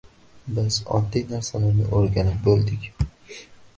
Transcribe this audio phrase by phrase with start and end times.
[0.59, 2.89] Biz oddiy narsalarni o’rganib bo’ldik.